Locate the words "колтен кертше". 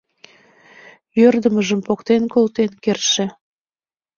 2.33-3.25